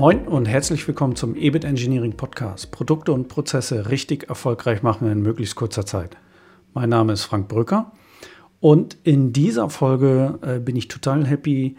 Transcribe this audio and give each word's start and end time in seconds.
Moin 0.00 0.26
und 0.26 0.46
herzlich 0.46 0.88
willkommen 0.88 1.14
zum 1.14 1.36
EBIT 1.36 1.66
Engineering 1.66 2.14
Podcast. 2.14 2.70
Produkte 2.70 3.12
und 3.12 3.28
Prozesse 3.28 3.90
richtig 3.90 4.30
erfolgreich 4.30 4.82
machen 4.82 5.12
in 5.12 5.20
möglichst 5.20 5.56
kurzer 5.56 5.84
Zeit. 5.84 6.16
Mein 6.72 6.88
Name 6.88 7.12
ist 7.12 7.24
Frank 7.24 7.48
Brücker 7.48 7.92
und 8.60 8.96
in 9.04 9.34
dieser 9.34 9.68
Folge 9.68 10.38
äh, 10.40 10.58
bin 10.58 10.74
ich 10.74 10.88
total 10.88 11.26
happy, 11.26 11.76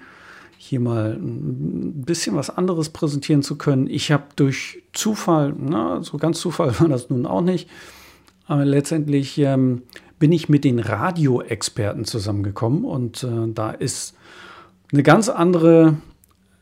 hier 0.59 0.79
mal 0.79 1.17
ein 1.19 2.03
bisschen 2.05 2.35
was 2.35 2.51
anderes 2.51 2.89
präsentieren 2.89 3.41
zu 3.41 3.57
können. 3.57 3.87
Ich 3.87 4.11
habe 4.11 4.25
durch 4.35 4.83
Zufall, 4.93 5.55
na, 5.57 6.03
so 6.03 6.17
ganz 6.17 6.39
Zufall 6.39 6.75
war 6.79 6.89
das 6.89 7.09
nun 7.09 7.25
auch 7.25 7.41
nicht, 7.41 7.67
aber 8.45 8.65
letztendlich 8.65 9.39
ähm, 9.39 9.81
bin 10.19 10.31
ich 10.31 10.47
mit 10.47 10.63
den 10.63 10.77
Radioexperten 10.77 12.05
zusammengekommen 12.05 12.85
und 12.85 13.23
äh, 13.23 13.51
da 13.51 13.71
ist 13.71 14.13
eine 14.91 15.01
ganz 15.01 15.27
andere 15.27 15.95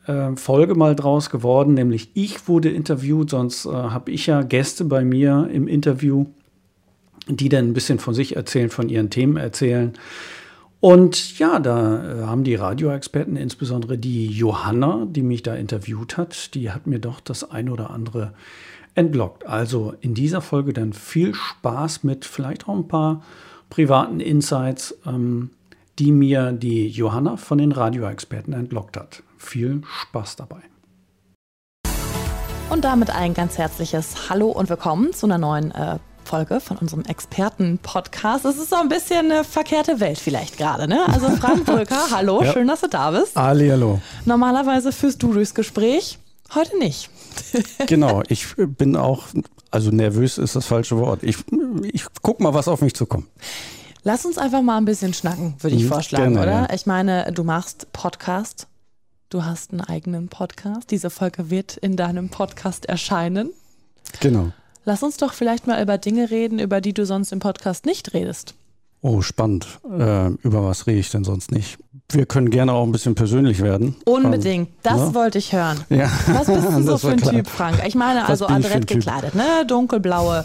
äh, 0.06 0.36
Folge 0.36 0.74
mal 0.74 0.94
draus 0.94 1.30
geworden, 1.30 1.74
nämlich 1.74 2.10
ich 2.14 2.48
wurde 2.48 2.70
interviewt, 2.70 3.30
sonst 3.30 3.66
äh, 3.66 3.70
habe 3.70 4.10
ich 4.10 4.26
ja 4.26 4.42
Gäste 4.42 4.84
bei 4.84 5.04
mir 5.04 5.48
im 5.52 5.68
Interview, 5.68 6.26
die 7.28 7.48
dann 7.48 7.68
ein 7.68 7.74
bisschen 7.74 7.98
von 7.98 8.14
sich 8.14 8.36
erzählen, 8.36 8.70
von 8.70 8.88
ihren 8.88 9.10
Themen 9.10 9.36
erzählen. 9.36 9.92
Und 10.80 11.38
ja, 11.38 11.60
da 11.60 12.22
äh, 12.22 12.22
haben 12.24 12.42
die 12.42 12.54
Radioexperten, 12.54 13.36
insbesondere 13.36 13.98
die 13.98 14.26
Johanna, 14.26 15.06
die 15.08 15.22
mich 15.22 15.42
da 15.42 15.54
interviewt 15.54 16.16
hat, 16.16 16.54
die 16.54 16.70
hat 16.70 16.86
mir 16.86 16.98
doch 16.98 17.20
das 17.20 17.50
ein 17.50 17.68
oder 17.68 17.90
andere 17.90 18.32
entlockt. 18.94 19.46
Also 19.46 19.94
in 20.00 20.14
dieser 20.14 20.40
Folge 20.40 20.72
dann 20.72 20.94
viel 20.94 21.34
Spaß 21.34 22.02
mit 22.02 22.24
vielleicht 22.24 22.68
auch 22.68 22.76
ein 22.76 22.88
paar 22.88 23.22
privaten 23.68 24.20
Insights, 24.20 24.98
ähm, 25.06 25.50
die 25.98 26.12
mir 26.12 26.52
die 26.52 26.88
Johanna 26.88 27.36
von 27.36 27.58
den 27.58 27.72
Radioexperten 27.72 28.54
entlockt 28.54 28.96
hat. 28.96 29.22
Viel 29.40 29.80
Spaß 30.02 30.36
dabei. 30.36 30.60
Und 32.68 32.84
damit 32.84 33.10
ein 33.10 33.34
ganz 33.34 33.56
herzliches 33.56 34.28
Hallo 34.28 34.50
und 34.50 34.68
willkommen 34.68 35.12
zu 35.14 35.26
einer 35.26 35.38
neuen 35.38 35.72
äh, 35.72 35.98
Folge 36.24 36.60
von 36.60 36.76
unserem 36.76 37.04
Experten-Podcast. 37.04 38.44
Es 38.44 38.58
ist 38.58 38.68
so 38.68 38.76
ein 38.76 38.88
bisschen 38.90 39.32
eine 39.32 39.42
verkehrte 39.42 39.98
Welt 39.98 40.18
vielleicht 40.18 40.58
gerade, 40.58 40.86
ne? 40.86 41.08
Also 41.08 41.30
Frank 41.40 41.64
Brücker, 41.64 42.10
hallo, 42.10 42.44
ja. 42.44 42.52
schön, 42.52 42.68
dass 42.68 42.82
du 42.82 42.88
da 42.88 43.10
bist. 43.12 43.36
Ali, 43.36 43.70
hallo. 43.70 44.00
Normalerweise 44.26 44.92
führst 44.92 45.22
du 45.22 45.32
durchs 45.32 45.54
Gespräch, 45.54 46.18
heute 46.54 46.78
nicht. 46.78 47.08
genau, 47.86 48.22
ich 48.28 48.46
bin 48.56 48.94
auch, 48.94 49.24
also 49.70 49.90
nervös 49.90 50.36
ist 50.36 50.54
das 50.54 50.66
falsche 50.66 50.98
Wort. 50.98 51.22
Ich, 51.22 51.38
ich 51.90 52.04
guck 52.20 52.40
mal, 52.40 52.52
was 52.52 52.68
auf 52.68 52.82
mich 52.82 52.94
zukommt. 52.94 53.26
Lass 54.02 54.26
uns 54.26 54.38
einfach 54.38 54.62
mal 54.62 54.76
ein 54.76 54.84
bisschen 54.84 55.14
schnacken, 55.14 55.54
würde 55.60 55.76
ich 55.76 55.84
mhm, 55.84 55.88
vorschlagen, 55.88 56.34
Gerne, 56.34 56.46
oder? 56.46 56.68
Ja. 56.68 56.74
Ich 56.74 56.86
meine, 56.86 57.32
du 57.32 57.42
machst 57.42 57.90
Podcast, 57.92 58.66
du 59.30 59.44
hast 59.44 59.72
einen 59.72 59.80
eigenen 59.80 60.28
Podcast. 60.28 60.90
Diese 60.90 61.08
Folge 61.08 61.50
wird 61.50 61.76
in 61.76 61.96
deinem 61.96 62.28
Podcast 62.28 62.86
erscheinen. 62.86 63.50
Genau. 64.20 64.50
Lass 64.84 65.02
uns 65.02 65.16
doch 65.16 65.32
vielleicht 65.32 65.66
mal 65.66 65.82
über 65.82 65.98
Dinge 65.98 66.30
reden, 66.30 66.58
über 66.58 66.80
die 66.80 66.92
du 66.92 67.06
sonst 67.06 67.32
im 67.32 67.38
Podcast 67.38 67.86
nicht 67.86 68.12
redest. 68.12 68.54
Oh, 69.02 69.22
spannend. 69.22 69.66
Äh, 69.84 70.28
über 70.42 70.64
was 70.64 70.86
rede 70.86 70.98
ich 70.98 71.10
denn 71.10 71.24
sonst 71.24 71.52
nicht? 71.52 71.78
Wir 72.10 72.26
können 72.26 72.50
gerne 72.50 72.72
auch 72.72 72.82
ein 72.82 72.92
bisschen 72.92 73.14
persönlich 73.14 73.62
werden. 73.62 73.96
Unbedingt. 74.04 74.68
Das 74.82 74.98
ja? 74.98 75.14
wollte 75.14 75.38
ich 75.38 75.52
hören. 75.52 75.84
Ja. 75.88 76.10
Was 76.26 76.46
bist 76.46 76.68
du 76.76 76.82
so 76.82 76.98
für 76.98 77.10
ein 77.10 77.20
klar. 77.20 77.34
Typ, 77.34 77.46
Frank? 77.46 77.82
Ich 77.86 77.94
meine, 77.94 78.26
also 78.26 78.46
adrett 78.46 78.86
gekleidet, 78.86 79.34
ne? 79.34 79.64
Dunkelblaue 79.66 80.44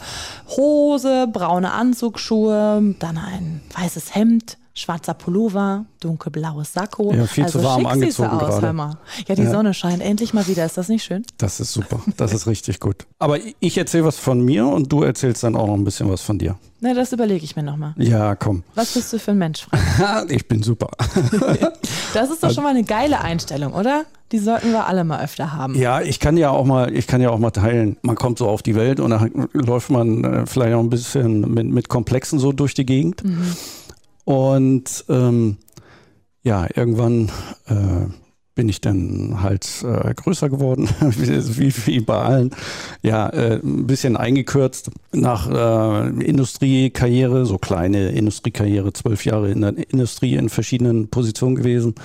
Hose, 0.56 1.28
braune 1.32 1.72
Anzugsschuhe, 1.72 2.96
dann 3.00 3.18
ein 3.18 3.62
weißes 3.76 4.16
Hemd, 4.16 4.58
schwarzer 4.76 5.14
Pullover, 5.14 5.86
dunkelblaues 6.02 6.74
Sakko. 6.74 7.14
Ja, 7.14 7.26
viel 7.26 7.46
also 7.46 7.60
zu 7.60 7.66
warm 7.66 7.86
angezogen 7.86 8.30
aus, 8.30 8.60
gerade. 8.60 8.98
Ja, 9.28 9.36
die 9.36 9.44
ja. 9.44 9.50
Sonne 9.50 9.74
scheint 9.74 10.02
endlich 10.02 10.34
mal 10.34 10.46
wieder. 10.48 10.66
Ist 10.66 10.78
das 10.78 10.90
nicht 10.90 11.04
schön? 11.04 11.24
Das 11.38 11.60
ist 11.62 11.72
super. 11.72 12.02
Das 12.18 12.34
ist 12.34 12.46
richtig 12.46 12.82
gut. 12.82 13.08
Aber 13.18 13.40
ich 13.60 13.78
erzähle 13.78 14.04
was 14.04 14.18
von 14.18 14.42
mir 14.42 14.68
und 14.68 14.92
du 14.92 15.04
erzählst 15.04 15.44
dann 15.44 15.56
auch 15.56 15.68
noch 15.68 15.76
ein 15.76 15.86
bisschen 15.86 16.10
was 16.10 16.22
von 16.22 16.38
dir. 16.38 16.58
Na, 16.82 16.94
das 16.94 17.14
überlege 17.14 17.44
ich 17.44 17.56
mir 17.56 17.64
nochmal. 17.64 17.94
Ja, 17.98 18.36
komm. 18.36 18.64
Was 18.76 18.94
bist 18.94 19.12
du 19.14 19.18
für 19.18 19.32
ein 19.32 19.38
Mensch, 19.38 19.66
Frank? 19.66 20.30
ich 20.30 20.46
bin 20.48 20.62
super. 20.62 20.90
das 22.14 22.30
ist 22.30 22.44
doch 22.44 22.52
schon 22.52 22.64
mal 22.64 22.72
eine 22.72 22.84
geile 22.84 23.22
Einstellung, 23.22 23.74
oder? 23.74 24.04
Die 24.34 24.40
sollten 24.40 24.72
wir 24.72 24.86
alle 24.86 25.06
mal 25.06 25.24
öfter 25.24 25.54
haben. 25.54 25.76
Ja, 25.76 26.02
ich 26.02 26.20
kann 26.20 26.36
ja 26.36 26.50
auch 26.50 26.66
mal, 26.66 26.94
ich 26.94 27.08
kann 27.08 27.22
ja 27.22 27.30
auch 27.30 27.40
mal 27.40 27.52
teilen. 27.52 27.96
Man 28.02 28.16
kommt 28.16 28.40
so 28.40 28.50
auf 28.50 28.62
die 28.62 28.76
Welt 28.76 29.00
und 29.00 29.12
dann 29.12 29.48
läuft 29.54 29.90
man 29.90 30.24
äh, 30.24 30.46
vielleicht 30.46 30.76
auch 30.76 30.82
ein 30.82 30.90
bisschen 30.90 31.42
mit, 31.54 31.68
mit 31.68 31.88
Komplexen 31.88 32.40
so 32.40 32.52
durch 32.52 32.74
die 32.74 32.86
Gegend. 32.86 33.24
Mhm. 33.24 33.56
Und 34.26 35.06
ähm, 35.08 35.58
ja, 36.44 36.68
irgendwann 36.76 37.32
äh, 37.68 38.12
bin 38.56 38.70
ich 38.70 38.80
dann 38.80 39.44
halt 39.44 39.84
äh, 39.84 40.14
größer 40.14 40.50
geworden, 40.50 40.88
wie, 41.02 41.74
wie 41.86 42.00
bei 42.00 42.18
allen. 42.18 42.52
Ja, 43.02 43.28
äh, 43.30 43.60
ein 43.62 43.86
bisschen 43.86 44.16
eingekürzt 44.16 44.92
nach 45.12 45.50
äh, 45.50 46.24
Industriekarriere, 46.24 47.46
so 47.46 47.58
kleine 47.58 48.10
Industriekarriere, 48.10 48.94
zwölf 48.94 49.26
Jahre 49.26 49.52
in 49.52 49.62
der 49.62 49.74
Industrie 49.92 50.36
in 50.36 50.48
verschiedenen 50.48 51.10
Positionen 51.10 51.56
gewesen. 51.56 51.96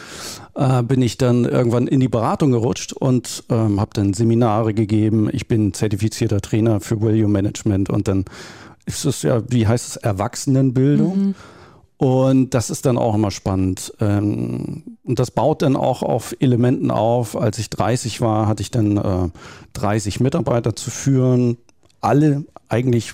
Äh, 0.56 0.82
bin 0.82 1.00
ich 1.02 1.18
dann 1.18 1.44
irgendwann 1.44 1.86
in 1.86 2.00
die 2.00 2.08
Beratung 2.08 2.50
gerutscht 2.50 2.92
und 2.92 3.44
ähm, 3.48 3.80
habe 3.80 3.90
dann 3.94 4.12
Seminare 4.12 4.74
gegeben. 4.74 5.30
Ich 5.32 5.46
bin 5.46 5.72
zertifizierter 5.72 6.40
Trainer 6.40 6.80
für 6.80 7.00
Value 7.00 7.28
Management 7.28 7.90
und 7.90 8.08
dann 8.08 8.24
ist 8.86 9.04
es 9.04 9.22
ja, 9.22 9.40
wie 9.48 9.68
heißt 9.68 9.88
es, 9.88 9.96
Erwachsenenbildung. 9.96 11.26
Mhm. 11.26 11.34
Und 12.00 12.54
das 12.54 12.70
ist 12.70 12.86
dann 12.86 12.96
auch 12.96 13.14
immer 13.14 13.30
spannend. 13.30 13.92
Ähm, 14.00 14.96
und 15.04 15.18
das 15.18 15.30
baut 15.30 15.60
dann 15.60 15.76
auch 15.76 16.02
auf 16.02 16.34
Elementen 16.40 16.90
auf. 16.90 17.36
Als 17.36 17.58
ich 17.58 17.68
30 17.68 18.22
war, 18.22 18.46
hatte 18.46 18.62
ich 18.62 18.70
dann 18.70 19.32
30 19.74 20.18
äh, 20.18 20.22
Mitarbeiter 20.22 20.74
zu 20.74 20.90
führen. 20.90 21.58
Alle 22.00 22.46
eigentlich 22.70 23.12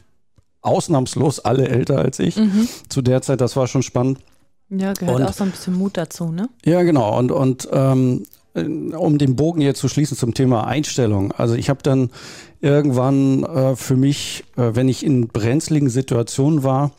ausnahmslos 0.62 1.40
alle 1.40 1.66
älter 1.68 1.98
als 1.98 2.20
ich. 2.20 2.36
Mhm. 2.36 2.68
Zu 2.88 3.02
der 3.02 3.22
Zeit, 3.22 3.40
das 3.40 3.56
war 3.56 3.66
schon 3.66 3.82
spannend. 3.82 4.20
Ja, 4.68 4.92
gehört 4.92 5.16
und, 5.16 5.24
auch 5.24 5.32
so 5.32 5.42
ein 5.42 5.50
bisschen 5.50 5.74
Mut 5.74 5.96
dazu, 5.96 6.30
ne? 6.30 6.48
Ja, 6.64 6.84
genau. 6.84 7.18
Und, 7.18 7.32
und 7.32 7.68
ähm, 7.72 8.22
um 8.54 9.18
den 9.18 9.34
Bogen 9.34 9.62
jetzt 9.62 9.80
zu 9.80 9.88
schließen 9.88 10.16
zum 10.16 10.32
Thema 10.32 10.64
Einstellung. 10.64 11.32
Also 11.32 11.56
ich 11.56 11.70
habe 11.70 11.82
dann 11.82 12.10
irgendwann 12.60 13.42
äh, 13.42 13.74
für 13.74 13.96
mich, 13.96 14.44
äh, 14.56 14.76
wenn 14.76 14.88
ich 14.88 15.04
in 15.04 15.26
brenzligen 15.26 15.90
Situationen 15.90 16.62
war, 16.62 16.92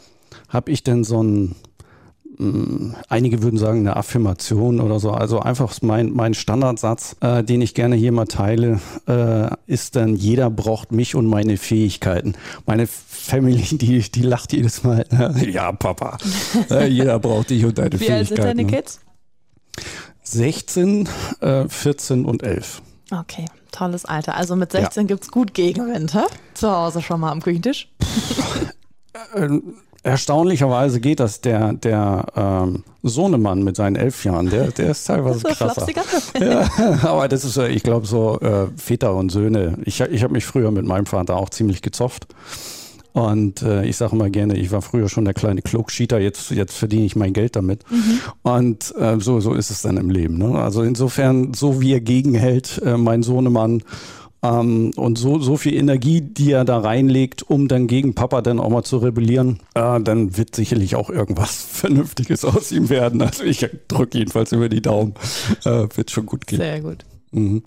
habe 0.50 0.70
ich 0.72 0.84
dann 0.84 1.06
so 1.06 1.24
ein 1.24 1.56
einige 3.10 3.42
würden 3.42 3.58
sagen, 3.58 3.80
eine 3.80 3.96
Affirmation 3.96 4.80
oder 4.80 5.00
so. 5.00 5.12
Also 5.12 5.40
einfach 5.40 5.74
mein, 5.82 6.12
mein 6.12 6.34
Standardsatz, 6.34 7.16
äh, 7.22 7.44
den 7.44 7.62
ich 7.62 7.74
gerne 7.74 7.96
hier 7.96 8.12
mal 8.12 8.26
teile, 8.26 8.80
äh, 9.08 9.50
ist 9.66 9.96
dann, 9.96 10.16
jeder 10.16 10.50
braucht 10.50 10.92
mich 10.92 11.16
und 11.16 11.26
meine 11.26 11.58
Fähigkeiten. 11.58 12.36
Meine 12.66 12.88
Family, 12.88 13.62
die, 13.78 14.00
die 14.00 14.22
lacht 14.22 14.54
jedes 14.54 14.84
Mal. 14.84 15.06
ja, 15.50 15.72
Papa, 15.72 16.18
äh, 16.70 16.88
jeder 16.88 17.20
braucht 17.20 17.50
dich 17.50 17.66
und 17.66 17.78
deine 17.78 17.94
Wie 17.94 18.06
Fähigkeiten. 18.06 18.10
Wie 18.10 18.18
alt 18.18 18.28
sind 18.28 18.40
deine 18.40 18.66
Kids? 18.66 19.00
16, 20.24 21.10
14 21.70 22.24
äh, 22.24 22.28
und 22.28 22.44
11. 22.44 22.82
Okay, 23.12 23.46
tolles 23.72 24.06
Alter. 24.06 24.36
Also 24.36 24.56
mit 24.56 24.72
16 24.72 25.04
ja. 25.04 25.08
gibt 25.08 25.24
es 25.24 25.32
gut 25.32 25.54
Gegenwind, 25.54 26.14
hä? 26.14 26.24
Zu 26.54 26.70
Hause 26.70 27.02
schon 27.02 27.22
mal 27.22 27.32
am 27.32 27.42
Küchentisch? 27.42 27.90
Erstaunlicherweise 30.08 31.02
geht 31.02 31.20
das 31.20 31.42
der, 31.42 31.74
der 31.74 32.28
ähm, 32.34 32.86
Sohnemann 33.04 33.64
mit 33.64 33.76
seinen 33.76 33.98
elf 33.98 34.24
Jahren, 34.24 34.50
der, 34.50 34.72
der 34.72 34.92
ist 34.92 35.04
teilweise 35.04 35.42
das 35.44 35.58
krasser. 35.58 35.86
ja, 36.40 36.70
aber 37.04 37.28
das 37.28 37.44
ist, 37.44 37.58
ich 37.58 37.84
glaube, 37.84 38.08
so 38.08 38.40
äh, 38.40 38.68
Väter 38.78 39.14
und 39.16 39.32
Söhne. 39.34 39.78
Ich, 39.84 40.00
ich 40.00 40.24
habe 40.24 40.32
mich 40.32 40.46
früher 40.46 40.72
mit 40.72 40.86
meinem 40.86 41.08
Vater 41.08 41.36
auch 41.36 41.50
ziemlich 41.50 41.82
gezofft. 41.82 42.26
Und 43.12 43.64
äh, 43.64 43.84
ich 43.84 43.98
sage 43.98 44.16
immer 44.16 44.30
gerne, 44.30 44.56
ich 44.56 44.72
war 44.72 44.82
früher 44.82 45.10
schon 45.10 45.26
der 45.26 45.34
kleine 45.34 45.62
Klugschieter, 45.62 46.20
jetzt, 46.20 46.52
jetzt 46.52 46.78
verdiene 46.78 47.06
ich 47.06 47.18
mein 47.18 47.34
Geld 47.34 47.58
damit. 47.58 47.84
Mhm. 47.92 48.20
Und 48.44 48.96
äh, 48.98 49.20
so, 49.20 49.42
so 49.42 49.56
ist 49.56 49.72
es 49.72 49.82
dann 49.82 49.98
im 49.98 50.10
Leben. 50.10 50.38
Ne? 50.38 50.58
Also 50.58 50.84
insofern, 50.84 51.54
so 51.54 51.82
wie 51.82 51.92
er 51.92 52.00
gegenhält, 52.00 52.82
äh, 52.86 52.96
mein 52.96 53.24
Sohnemann 53.24 53.84
ähm, 54.48 54.92
und 54.96 55.18
so, 55.18 55.40
so 55.40 55.58
viel 55.58 55.74
Energie, 55.74 56.22
die 56.22 56.52
er 56.52 56.66
da 56.66 56.80
reinlegt, 56.80 57.44
um 57.44 57.68
dann 57.68 57.88
gegen 57.88 58.14
Papa 58.16 58.42
dann 58.42 58.60
auch 58.60 58.70
mal 58.70 58.84
zu 58.84 58.98
rebellieren, 58.98 59.60
äh, 59.74 60.00
dann 60.00 60.38
wird 60.38 60.56
sicherlich 60.56 60.96
auch 60.96 61.10
irgendwas 61.10 61.56
Vernünftiges 61.72 62.46
aus 62.46 62.72
ihm 62.72 62.90
werden. 62.90 63.22
Also 63.22 63.44
ich 63.44 63.68
drücke 63.88 64.18
jedenfalls 64.18 64.52
über 64.52 64.70
die 64.70 64.82
Daumen. 64.82 65.14
Äh, 65.66 65.88
wird 65.96 66.12
schon 66.12 66.26
gut 66.26 66.48
gehen. 66.48 66.60
Sehr 66.60 66.82
gut. 66.82 67.06
Mhm. 67.32 67.64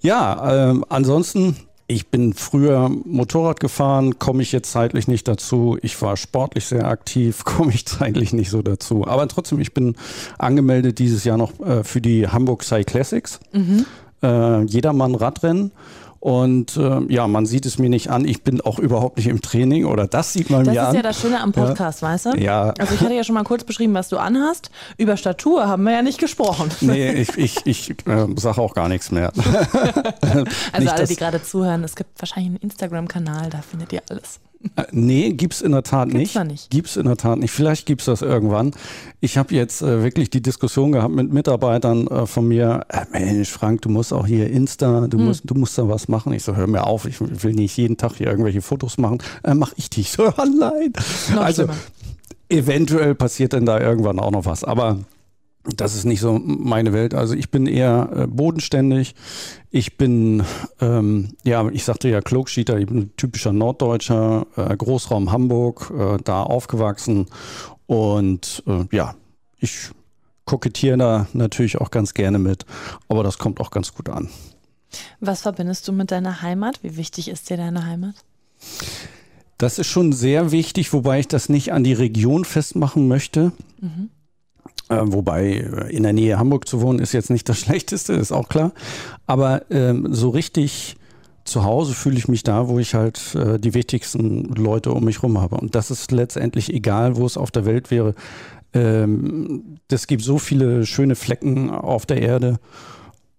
Ja, 0.00 0.70
äh, 0.70 0.80
ansonsten 0.88 1.56
ich 1.90 2.08
bin 2.08 2.34
früher 2.34 2.90
Motorrad 2.90 3.60
gefahren, 3.60 4.18
komme 4.18 4.42
ich 4.42 4.52
jetzt 4.52 4.70
zeitlich 4.70 5.08
nicht 5.08 5.26
dazu. 5.26 5.78
Ich 5.80 6.00
war 6.02 6.18
sportlich 6.18 6.66
sehr 6.66 6.86
aktiv, 6.86 7.44
komme 7.44 7.72
ich 7.72 7.86
zeitlich 7.86 8.34
nicht 8.34 8.50
so 8.50 8.60
dazu. 8.60 9.06
Aber 9.06 9.26
trotzdem, 9.26 9.58
ich 9.58 9.72
bin 9.72 9.96
angemeldet 10.38 10.98
dieses 10.98 11.24
Jahr 11.24 11.38
noch 11.38 11.58
äh, 11.60 11.82
für 11.84 12.02
die 12.02 12.28
Hamburg 12.28 12.62
Cyclassics. 12.62 13.40
Mhm. 13.52 13.86
Äh, 14.22 14.64
Jedermann 14.64 15.14
Radrennen. 15.14 15.72
Und 16.20 16.76
äh, 16.76 17.00
ja, 17.12 17.28
man 17.28 17.46
sieht 17.46 17.64
es 17.64 17.78
mir 17.78 17.88
nicht 17.88 18.10
an. 18.10 18.24
Ich 18.24 18.42
bin 18.42 18.60
auch 18.60 18.78
überhaupt 18.78 19.18
nicht 19.18 19.28
im 19.28 19.40
Training 19.40 19.84
oder 19.84 20.06
das 20.06 20.32
sieht 20.32 20.50
man 20.50 20.64
das 20.64 20.74
mir 20.74 20.80
an. 20.80 20.86
Das 20.86 20.94
ist 20.94 20.96
ja 20.96 21.02
das 21.02 21.20
Schöne 21.20 21.40
am 21.40 21.52
Podcast, 21.52 22.02
ja. 22.02 22.08
weißt 22.08 22.26
du? 22.26 22.30
Ja. 22.38 22.74
Also 22.78 22.94
ich 22.94 23.00
hatte 23.00 23.14
ja 23.14 23.22
schon 23.22 23.34
mal 23.34 23.44
kurz 23.44 23.64
beschrieben, 23.64 23.94
was 23.94 24.08
du 24.08 24.18
anhast. 24.18 24.70
Über 24.96 25.16
Statur 25.16 25.68
haben 25.68 25.84
wir 25.84 25.92
ja 25.92 26.02
nicht 26.02 26.18
gesprochen. 26.18 26.70
Nee, 26.80 27.12
ich, 27.12 27.36
ich, 27.36 27.66
ich 27.66 27.90
äh, 28.06 28.26
sage 28.36 28.60
auch 28.60 28.74
gar 28.74 28.88
nichts 28.88 29.10
mehr. 29.10 29.32
also 30.20 30.44
nicht, 30.78 30.92
alle, 30.92 31.06
die 31.06 31.16
gerade 31.16 31.42
zuhören, 31.42 31.84
es 31.84 31.94
gibt 31.94 32.20
wahrscheinlich 32.20 32.50
einen 32.50 32.56
Instagram-Kanal, 32.56 33.50
da 33.50 33.62
findet 33.62 33.92
ihr 33.92 34.02
alles. 34.10 34.40
Äh, 34.76 34.84
nee, 34.90 35.32
gibt's 35.32 35.60
in 35.60 35.72
der 35.72 35.82
Tat 35.82 36.10
gibt's 36.10 36.34
nicht. 36.34 36.46
nicht. 36.46 36.70
Gibt's 36.70 36.96
in 36.96 37.06
der 37.06 37.16
Tat 37.16 37.38
nicht. 37.38 37.50
Vielleicht 37.52 37.86
gibt's 37.86 38.06
das 38.06 38.22
irgendwann. 38.22 38.72
Ich 39.20 39.38
habe 39.38 39.54
jetzt 39.54 39.82
äh, 39.82 40.02
wirklich 40.02 40.30
die 40.30 40.42
Diskussion 40.42 40.92
gehabt 40.92 41.14
mit 41.14 41.32
Mitarbeitern 41.32 42.06
äh, 42.08 42.26
von 42.26 42.48
mir. 42.48 42.84
Äh, 42.88 43.04
Mensch, 43.12 43.50
Frank, 43.50 43.82
du 43.82 43.88
musst 43.88 44.12
auch 44.12 44.26
hier 44.26 44.50
Insta, 44.50 45.06
du 45.06 45.18
hm. 45.18 45.26
musst, 45.26 45.42
du 45.44 45.54
musst 45.54 45.78
da 45.78 45.88
was 45.88 46.08
machen. 46.08 46.32
Ich 46.32 46.42
so, 46.42 46.56
hör 46.56 46.66
mir 46.66 46.86
auf, 46.86 47.06
ich 47.06 47.20
will 47.20 47.54
nicht 47.54 47.76
jeden 47.76 47.96
Tag 47.96 48.14
hier 48.16 48.26
irgendwelche 48.26 48.62
Fotos 48.62 48.98
machen. 48.98 49.18
Äh, 49.44 49.54
mach 49.54 49.72
ich 49.76 49.90
die. 49.90 50.00
Ich 50.00 50.10
so, 50.12 50.24
nein. 50.58 50.92
Noch 51.34 51.42
also 51.42 51.64
schlimmer. 51.64 51.78
eventuell 52.48 53.14
passiert 53.14 53.52
dann 53.52 53.66
da 53.66 53.80
irgendwann 53.80 54.18
auch 54.18 54.30
noch 54.30 54.44
was. 54.44 54.64
Aber 54.64 54.98
das 55.76 55.94
ist 55.94 56.04
nicht 56.04 56.20
so 56.20 56.38
meine 56.38 56.92
Welt. 56.92 57.14
Also 57.14 57.34
ich 57.34 57.50
bin 57.50 57.66
eher 57.66 58.10
äh, 58.14 58.26
bodenständig. 58.26 59.14
Ich 59.70 59.96
bin, 59.96 60.42
ähm, 60.80 61.34
ja, 61.44 61.68
ich 61.68 61.84
sagte 61.84 62.08
ja 62.08 62.20
Klugschieter, 62.20 62.78
ich 62.78 62.86
bin 62.86 62.98
ein 62.98 63.16
typischer 63.16 63.52
Norddeutscher, 63.52 64.46
äh, 64.56 64.76
Großraum 64.76 65.30
Hamburg, 65.30 65.92
äh, 65.96 66.18
da 66.22 66.42
aufgewachsen. 66.42 67.26
Und 67.86 68.62
äh, 68.66 68.84
ja, 68.94 69.14
ich 69.58 69.90
kokettiere 70.44 70.96
da 70.96 71.26
natürlich 71.32 71.78
auch 71.78 71.90
ganz 71.90 72.14
gerne 72.14 72.38
mit, 72.38 72.64
aber 73.08 73.22
das 73.22 73.38
kommt 73.38 73.60
auch 73.60 73.70
ganz 73.70 73.94
gut 73.94 74.08
an. 74.08 74.30
Was 75.20 75.42
verbindest 75.42 75.86
du 75.86 75.92
mit 75.92 76.10
deiner 76.10 76.40
Heimat? 76.40 76.82
Wie 76.82 76.96
wichtig 76.96 77.28
ist 77.28 77.50
dir 77.50 77.58
deine 77.58 77.84
Heimat? 77.84 78.14
Das 79.58 79.78
ist 79.78 79.88
schon 79.88 80.12
sehr 80.12 80.50
wichtig, 80.50 80.92
wobei 80.92 81.20
ich 81.20 81.28
das 81.28 81.48
nicht 81.48 81.72
an 81.72 81.84
die 81.84 81.92
Region 81.92 82.44
festmachen 82.44 83.08
möchte. 83.08 83.52
Mhm. 83.80 84.08
Äh, 84.88 85.00
wobei 85.02 85.48
äh, 85.48 85.94
in 85.94 86.02
der 86.02 86.12
Nähe 86.12 86.38
Hamburg 86.38 86.68
zu 86.68 86.80
wohnen 86.80 86.98
ist 86.98 87.12
jetzt 87.12 87.30
nicht 87.30 87.48
das 87.48 87.58
Schlechteste, 87.60 88.14
ist 88.14 88.32
auch 88.32 88.48
klar. 88.48 88.72
Aber 89.26 89.62
ähm, 89.70 90.08
so 90.10 90.30
richtig 90.30 90.96
zu 91.44 91.64
Hause 91.64 91.94
fühle 91.94 92.18
ich 92.18 92.28
mich 92.28 92.42
da, 92.42 92.68
wo 92.68 92.78
ich 92.78 92.94
halt 92.94 93.34
äh, 93.34 93.58
die 93.58 93.74
wichtigsten 93.74 94.54
Leute 94.54 94.92
um 94.92 95.04
mich 95.04 95.22
rum 95.22 95.40
habe. 95.40 95.56
Und 95.56 95.74
das 95.74 95.90
ist 95.90 96.12
letztendlich 96.12 96.72
egal, 96.72 97.16
wo 97.16 97.26
es 97.26 97.36
auf 97.36 97.50
der 97.50 97.64
Welt 97.64 97.90
wäre. 97.90 98.14
Ähm, 98.74 99.78
es 99.90 100.06
gibt 100.06 100.22
so 100.22 100.38
viele 100.38 100.84
schöne 100.84 101.14
Flecken 101.14 101.70
auf 101.70 102.04
der 102.04 102.20
Erde. 102.20 102.58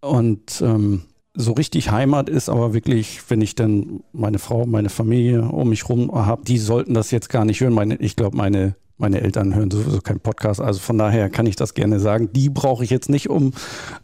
Und 0.02 0.62
ähm, 0.62 1.04
so 1.36 1.54
richtig 1.54 1.92
Heimat 1.92 2.30
ist 2.30 2.50
aber 2.50 2.74
wirklich, 2.74 3.22
wenn 3.30 3.42
ich 3.42 3.56
dann 3.56 4.02
meine 4.12 4.40
Frau, 4.40 4.66
meine 4.66 4.90
Familie 4.90 5.44
um 5.44 5.69
mich 5.69 5.88
rum 5.88 6.12
habe, 6.13 6.44
die 6.44 6.57
sollten 6.57 6.94
das 6.94 7.12
jetzt 7.12 7.30
gar 7.30 7.45
nicht 7.45 7.62
hören. 7.62 7.74
Meine, 7.74 7.95
ich 7.95 8.16
glaube, 8.16 8.36
meine 8.36 8.75
meine 9.00 9.22
Eltern 9.22 9.56
hören 9.56 9.72
sowieso 9.72 10.01
keinen 10.01 10.19
Podcast, 10.19 10.62
also 10.62 10.80
von 10.80 10.98
daher 10.98 11.30
kann 11.30 11.46
ich 11.46 11.56
das 11.56 11.74
gerne 11.74 12.00
sagen. 12.00 12.31
Die 12.34 12.50
brauche 12.50 12.84
ich 12.84 12.90
jetzt 12.90 13.10
nicht, 13.10 13.30
um 13.30 13.54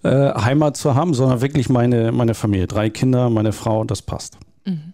äh, 0.03 0.33
Heimat 0.33 0.77
zu 0.77 0.95
haben, 0.95 1.13
sondern 1.13 1.42
wirklich 1.42 1.69
meine, 1.69 2.12
meine 2.12 2.33
Familie. 2.33 2.68
Drei 2.68 2.89
Kinder, 2.89 3.30
meine 3.30 3.51
Frau, 3.51 3.83
das 3.83 4.01
passt. 4.01 4.38
Mhm. 4.65 4.94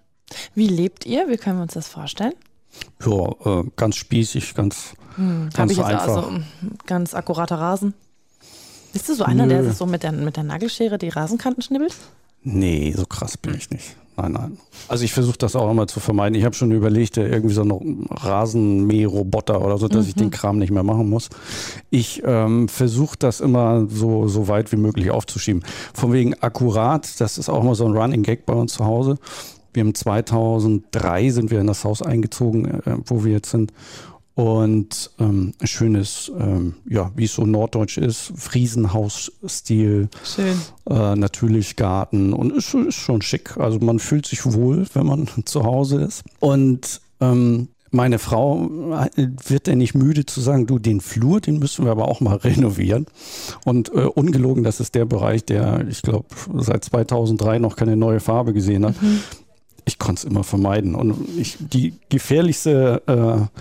Wie 0.56 0.68
lebt 0.68 1.06
ihr? 1.06 1.30
Wie 1.30 1.38
können 1.38 1.58
wir 1.58 1.64
uns 1.64 1.74
das 1.74 1.88
vorstellen? 1.88 2.34
Ja, 3.06 3.60
äh, 3.60 3.64
ganz 3.76 3.96
spießig, 3.96 4.56
ganz, 4.56 4.94
hm. 5.16 5.50
ganz 5.54 5.78
einfach. 5.78 6.08
Also 6.08 6.32
ganz 6.86 7.14
akkurater 7.14 7.60
Rasen. 7.60 7.94
Bist 8.94 9.10
du 9.10 9.14
so 9.14 9.24
einer, 9.24 9.46
Nö. 9.46 9.50
der 9.50 9.74
so 9.74 9.86
mit 9.86 10.04
der, 10.04 10.12
mit 10.12 10.38
der 10.38 10.44
Nagelschere 10.44 10.98
die 10.98 11.10
Rasenkanten 11.10 11.62
schnibbelt? 11.62 11.96
Nee, 12.44 12.94
so 12.96 13.06
krass 13.06 13.38
bin 13.38 13.56
ich 13.56 13.70
nicht. 13.70 13.96
Nein, 14.18 14.34
nein. 14.34 14.58
Also 14.88 15.04
ich 15.06 15.14
versuche 15.14 15.38
das 15.38 15.56
auch 15.56 15.72
immer 15.72 15.88
zu 15.88 16.00
vermeiden. 16.00 16.36
Ich 16.36 16.44
habe 16.44 16.54
schon 16.54 16.72
überlegt, 16.72 17.18
irgendwie 17.18 17.54
so 17.54 17.62
einen 17.62 18.06
Rasenmäherroboter 18.10 19.64
oder 19.64 19.78
so, 19.78 19.88
dass 19.88 20.04
mhm. 20.04 20.10
ich 20.10 20.16
den 20.16 20.28
mhm. 20.28 20.32
Kram 20.32 20.58
nicht 20.58 20.72
mehr 20.72 20.84
machen 20.84 21.10
muss. 21.10 21.30
Ich 21.90 22.22
ähm, 22.26 22.68
versuche 22.68 23.16
das 23.18 23.40
immer 23.40 23.88
so, 23.90 24.28
so 24.28 24.48
weit 24.48 24.72
wie 24.72 24.78
möglich 24.78 25.12
aufzuschieben. 25.12 25.64
Von 25.94 26.14
wegen 26.14 26.36
akkurat, 26.36 27.20
das 27.20 27.38
ist 27.38 27.50
auch 27.50 27.64
immer 27.64 27.76
so 27.76 27.86
ein 27.86 27.96
Running 27.96 28.24
Gag 28.24 28.46
bei 28.46 28.54
uns 28.54 28.74
zu 28.74 28.86
Hause. 28.86 29.18
Wir 29.74 29.82
haben 29.82 29.96
2003 29.96 31.30
sind 31.30 31.50
wir 31.50 31.62
in 31.62 31.68
das 31.68 31.86
Haus 31.86 32.02
eingezogen, 32.02 32.66
äh, 32.66 32.98
wo 33.06 33.24
wir 33.24 33.32
jetzt 33.32 33.52
sind 33.52 33.72
und 34.42 35.12
ähm, 35.20 35.54
schönes, 35.64 36.32
ähm, 36.36 36.74
ja, 36.90 37.12
wie 37.16 37.26
es 37.26 37.36
so 37.36 37.46
norddeutsch 37.46 38.00
ist, 38.00 38.34
Friesenhausstil. 38.36 40.10
Schön. 40.24 40.58
Äh, 40.90 41.16
natürlich 41.16 41.76
Garten 41.76 42.34
und 42.34 42.52
ist, 42.52 42.74
ist, 42.74 42.96
schon 42.96 43.22
schick. 43.22 43.58
Also 43.58 43.78
man 43.78 44.00
fühlt 44.00 44.26
sich 44.26 44.44
wohl, 44.52 44.88
wenn 44.96 45.06
man 45.06 45.28
zu 45.46 45.64
Hause 45.64 46.02
ist. 46.02 46.24
Und 46.40 47.02
ähm, 47.20 47.68
meine 47.92 48.18
Frau 48.18 48.68
äh, 49.16 49.28
wird 49.46 49.68
ja 49.68 49.76
nicht 49.76 49.94
müde 49.94 50.26
zu 50.26 50.42
sagen, 50.42 50.66
du, 50.66 50.80
den 50.80 51.02
Flur, 51.02 51.40
den 51.40 51.60
müssen 51.60 51.86
wir 51.86 51.92
aber 51.92 52.08
auch 52.08 52.20
mal 52.20 52.38
renovieren. 52.44 53.06
Und 53.64 53.90
äh, 53.90 54.06
ungelogen, 54.06 54.64
das 54.64 54.80
ist 54.80 54.96
der 54.96 55.06
Bereich, 55.06 55.46
der, 55.46 55.86
ich 55.88 56.02
glaube, 56.02 56.26
seit 56.56 56.84
2003 56.84 57.60
noch 57.60 57.76
keine 57.76 57.96
neue 57.96 58.20
Farbe 58.20 58.54
gesehen 58.54 58.88
hat. 58.88 59.00
Mhm. 59.04 59.20
Ich 59.86 60.00
konnte 60.00 60.22
es 60.22 60.24
immer 60.24 60.44
vermeiden. 60.44 60.96
Und 60.96 61.16
ich, 61.38 61.58
die 61.60 61.94
gefährlichste 62.10 63.04
äh, 63.06 63.60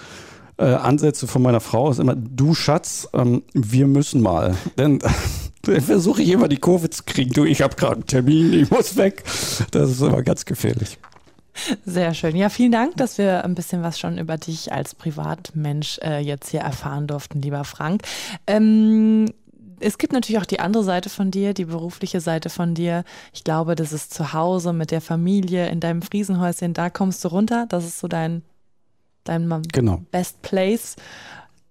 äh, 0.60 0.74
Ansätze 0.74 1.26
von 1.26 1.42
meiner 1.42 1.60
Frau 1.60 1.90
ist 1.90 1.98
immer, 1.98 2.14
du 2.14 2.54
Schatz, 2.54 3.08
ähm, 3.14 3.42
wir 3.54 3.86
müssen 3.86 4.20
mal. 4.20 4.54
Denn 4.78 5.00
versuche 5.64 6.22
ich 6.22 6.30
immer 6.30 6.48
die 6.48 6.58
Kurve 6.58 6.90
zu 6.90 7.02
kriegen. 7.04 7.32
Du, 7.32 7.44
ich 7.44 7.62
habe 7.62 7.76
gerade 7.76 7.94
einen 7.94 8.06
Termin, 8.06 8.52
ich 8.52 8.70
muss 8.70 8.96
weg. 8.96 9.24
Das 9.70 9.90
ist 9.90 10.00
immer 10.00 10.22
ganz 10.22 10.44
gefährlich. 10.44 10.98
Sehr 11.84 12.14
schön. 12.14 12.36
Ja, 12.36 12.48
vielen 12.48 12.72
Dank, 12.72 12.96
dass 12.96 13.18
wir 13.18 13.44
ein 13.44 13.54
bisschen 13.54 13.82
was 13.82 13.98
schon 13.98 14.18
über 14.18 14.36
dich 14.36 14.72
als 14.72 14.94
Privatmensch 14.94 15.98
äh, 16.02 16.20
jetzt 16.20 16.50
hier 16.50 16.60
erfahren 16.60 17.06
durften, 17.06 17.42
lieber 17.42 17.64
Frank. 17.64 18.02
Ähm, 18.46 19.26
es 19.80 19.98
gibt 19.98 20.12
natürlich 20.12 20.40
auch 20.40 20.46
die 20.46 20.60
andere 20.60 20.84
Seite 20.84 21.08
von 21.08 21.30
dir, 21.30 21.54
die 21.54 21.64
berufliche 21.64 22.20
Seite 22.20 22.50
von 22.50 22.74
dir. 22.74 23.04
Ich 23.32 23.44
glaube, 23.44 23.74
das 23.74 23.92
ist 23.92 24.12
zu 24.12 24.34
Hause 24.34 24.72
mit 24.72 24.90
der 24.90 25.00
Familie 25.00 25.68
in 25.68 25.80
deinem 25.80 26.02
Friesenhäuschen. 26.02 26.74
Da 26.74 26.90
kommst 26.90 27.24
du 27.24 27.28
runter. 27.28 27.66
Das 27.68 27.84
ist 27.84 27.98
so 27.98 28.06
dein 28.06 28.42
dein 29.24 29.62
genau. 29.72 30.02
Best 30.10 30.42
Place. 30.42 30.96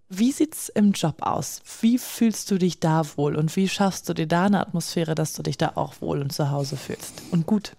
Wie 0.09 0.31
sieht 0.31 0.55
es 0.55 0.69
im 0.69 0.91
Job 0.93 1.17
aus? 1.21 1.61
Wie 1.81 1.99
fühlst 1.99 2.49
du 2.49 2.57
dich 2.57 2.79
da 2.79 3.03
wohl 3.15 3.35
und 3.35 3.55
wie 3.55 3.67
schaffst 3.67 4.09
du 4.09 4.13
dir 4.13 4.25
da 4.25 4.45
eine 4.45 4.59
Atmosphäre, 4.59 5.13
dass 5.13 5.33
du 5.33 5.43
dich 5.43 5.57
da 5.57 5.73
auch 5.75 6.01
wohl 6.01 6.21
und 6.21 6.33
zu 6.33 6.49
Hause 6.49 6.77
fühlst 6.77 7.21
und 7.31 7.45
gut? 7.45 7.75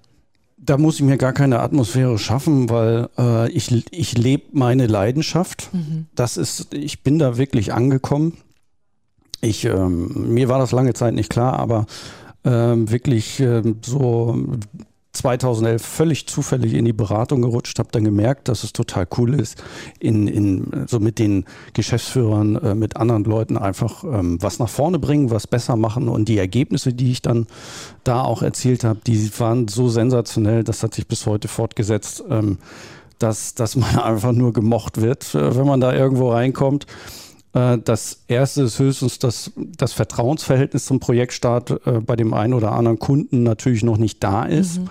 Da 0.57 0.77
muss 0.77 0.97
ich 0.97 1.03
mir 1.03 1.17
gar 1.17 1.33
keine 1.33 1.61
Atmosphäre 1.61 2.19
schaffen, 2.19 2.69
weil 2.69 3.09
äh, 3.19 3.51
ich, 3.51 3.91
ich 3.93 4.17
lebe 4.17 4.45
meine 4.53 4.87
Leidenschaft. 4.87 5.71
Mhm. 5.73 6.07
Das 6.15 6.37
ist, 6.37 6.73
ich 6.73 7.03
bin 7.03 7.19
da 7.19 7.37
wirklich 7.37 7.73
angekommen. 7.73 8.37
Ich, 9.41 9.65
ähm, 9.65 10.35
mir 10.35 10.49
war 10.49 10.59
das 10.59 10.71
lange 10.71 10.93
Zeit 10.93 11.15
nicht 11.15 11.31
klar, 11.31 11.59
aber 11.59 11.87
ähm, 12.45 12.91
wirklich 12.91 13.41
ähm, 13.41 13.79
so 13.83 14.39
2011 15.13 15.83
völlig 15.83 16.27
zufällig 16.29 16.75
in 16.75 16.85
die 16.85 16.93
Beratung 16.93 17.43
gerutscht, 17.43 17.79
habe 17.79 17.89
dann 17.93 18.05
gemerkt, 18.05 18.49
dass 18.49 18.63
es 18.63 18.73
total 18.73 19.09
cool 19.19 19.35
ist, 19.35 19.63
in, 19.99 20.29
in 20.29 20.87
so 20.87 21.01
mit 21.01 21.19
den 21.19 21.45
Geschäftsführern, 21.73 22.57
äh, 22.57 22.75
mit 22.75 22.97
anderen 22.97 23.25
Leuten 23.25 23.59
einfach 23.59 24.05
ähm, 24.05 24.41
was 24.41 24.59
nach 24.61 24.69
vorne 24.69 24.99
bringen, 24.99 25.31
was 25.31 25.47
besser 25.47 25.77
machen 25.77 26.09
und 26.09 26.29
die 26.29 26.39
Ergebnisse, 26.39 26.93
die 26.93 27.11
ich 27.11 27.23
dann 27.23 27.47
da 28.05 28.23
auch 28.23 28.43
erzielt 28.43 28.85
habe, 28.85 29.01
die 29.05 29.31
waren 29.39 29.67
so 29.67 29.89
sensationell, 29.89 30.63
das 30.63 30.83
hat 30.83 30.95
sich 30.95 31.09
bis 31.09 31.27
heute 31.27 31.49
fortgesetzt, 31.49 32.23
ähm, 32.31 32.59
dass, 33.19 33.55
dass 33.55 33.77
man 33.77 33.99
einfach 33.99 34.33
nur 34.33 34.53
gemocht 34.53 35.01
wird, 35.01 35.35
äh, 35.35 35.57
wenn 35.57 35.67
man 35.67 35.81
da 35.81 35.93
irgendwo 35.93 36.31
reinkommt. 36.31 36.87
Äh, 37.53 37.79
das 37.85 38.23
erste 38.29 38.63
ist 38.63 38.79
höchstens, 38.79 39.19
dass 39.19 39.53
das 39.57 39.93
Vertrauensverhältnis 39.93 40.87
zum 40.87 41.01
Projektstart 41.01 41.87
äh, 41.87 42.01
bei 42.01 42.17
dem 42.17 42.35
einen 42.35 42.55
oder 42.55 42.73
anderen 42.73 42.99
Kunden 42.99 43.43
natürlich 43.43 43.83
noch 43.83 43.99
nicht 43.99 44.23
da 44.23 44.45
ist. 44.45 44.81
Mhm. 44.81 44.89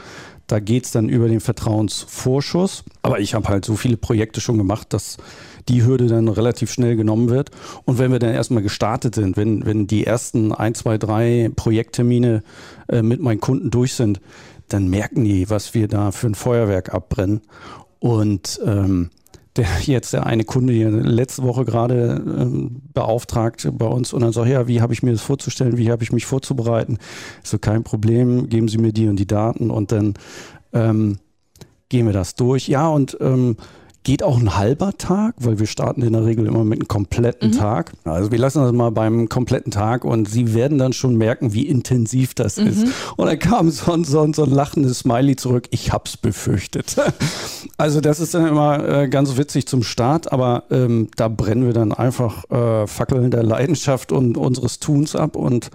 Da 0.47 0.59
geht 0.59 0.85
es 0.85 0.91
dann 0.91 1.09
über 1.09 1.27
den 1.27 1.41
Vertrauensvorschuss. 1.41 2.83
Aber 3.03 3.19
ich 3.19 3.35
habe 3.35 3.47
halt 3.49 3.65
so 3.65 3.75
viele 3.75 3.97
Projekte 3.97 4.41
schon 4.41 4.57
gemacht, 4.57 4.93
dass 4.93 5.17
die 5.67 5.85
Hürde 5.85 6.07
dann 6.07 6.27
relativ 6.27 6.71
schnell 6.71 6.95
genommen 6.95 7.29
wird. 7.29 7.51
Und 7.85 7.99
wenn 7.99 8.11
wir 8.11 8.17
dann 8.17 8.33
erstmal 8.33 8.63
gestartet 8.63 9.13
sind, 9.13 9.37
wenn, 9.37 9.65
wenn 9.67 9.85
die 9.85 10.07
ersten 10.07 10.51
ein, 10.51 10.73
zwei, 10.73 10.97
drei 10.97 11.51
Projekttermine 11.55 12.41
äh, 12.87 13.03
mit 13.03 13.21
meinen 13.21 13.39
Kunden 13.39 13.69
durch 13.69 13.93
sind, 13.93 14.19
dann 14.67 14.87
merken 14.87 15.23
die, 15.23 15.49
was 15.51 15.75
wir 15.75 15.87
da 15.87 16.11
für 16.11 16.27
ein 16.27 16.35
Feuerwerk 16.35 16.93
abbrennen. 16.93 17.41
Und 17.99 18.59
ähm, 18.65 19.11
der 19.55 19.67
jetzt 19.83 20.13
der 20.13 20.25
eine 20.25 20.43
Kunde 20.43 20.73
hier 20.73 20.89
letzte 20.91 21.43
Woche 21.43 21.65
gerade 21.65 22.23
ähm, 22.25 22.81
beauftragt 22.93 23.69
bei 23.73 23.87
uns 23.87 24.13
und 24.13 24.21
dann 24.21 24.31
sagt, 24.31 24.49
ja, 24.49 24.67
wie 24.67 24.81
habe 24.81 24.93
ich 24.93 25.03
mir 25.03 25.11
das 25.11 25.21
vorzustellen, 25.21 25.77
wie 25.77 25.91
habe 25.91 26.03
ich 26.03 26.11
mich 26.11 26.25
vorzubereiten? 26.25 26.97
so, 27.43 27.57
kein 27.57 27.83
Problem, 27.83 28.49
geben 28.49 28.67
Sie 28.67 28.77
mir 28.77 28.93
die 28.93 29.07
und 29.07 29.17
die 29.17 29.27
Daten 29.27 29.71
und 29.71 29.91
dann 29.91 30.13
ähm, 30.73 31.17
gehen 31.89 32.05
wir 32.05 32.13
das 32.13 32.35
durch. 32.35 32.67
Ja, 32.67 32.87
und 32.87 33.17
ähm, 33.19 33.57
Geht 34.03 34.23
auch 34.23 34.39
ein 34.39 34.55
halber 34.57 34.93
Tag, 34.97 35.35
weil 35.39 35.59
wir 35.59 35.67
starten 35.67 36.01
in 36.01 36.13
der 36.13 36.25
Regel 36.25 36.47
immer 36.47 36.63
mit 36.63 36.79
einem 36.79 36.87
kompletten 36.87 37.51
mhm. 37.51 37.55
Tag. 37.55 37.93
Also 38.05 38.31
wir 38.31 38.39
lassen 38.39 38.61
das 38.61 38.71
mal 38.71 38.91
beim 38.91 39.27
kompletten 39.27 39.71
Tag 39.71 40.05
und 40.05 40.29
Sie 40.29 40.53
werden 40.53 40.77
dann 40.77 40.93
schon 40.93 41.15
merken, 41.17 41.53
wie 41.53 41.67
intensiv 41.67 42.33
das 42.33 42.57
mhm. 42.57 42.67
ist. 42.67 42.87
Und 43.17 43.27
dann 43.27 43.39
kam 43.39 43.69
so 43.69 43.91
ein, 43.91 44.03
so, 44.05 44.21
ein, 44.21 44.33
so 44.33 44.43
ein 44.43 44.51
lachendes 44.51 44.99
Smiley 44.99 45.35
zurück. 45.35 45.67
Ich 45.71 45.91
hab's 45.91 46.17
befürchtet. 46.17 46.95
Also 47.77 48.01
das 48.01 48.19
ist 48.19 48.33
dann 48.33 48.45
immer 48.45 48.87
äh, 48.87 49.07
ganz 49.07 49.37
witzig 49.37 49.65
zum 49.67 49.83
Start, 49.83 50.33
aber 50.33 50.63
ähm, 50.69 51.07
da 51.15 51.29
brennen 51.29 51.65
wir 51.65 51.73
dann 51.73 51.93
einfach 51.93 52.49
äh, 52.49 52.87
Fackeln 52.87 53.31
der 53.31 53.43
Leidenschaft 53.43 54.11
und 54.11 54.37
unseres 54.37 54.79
Tuns 54.79 55.15
ab 55.15 55.37
und 55.37 55.69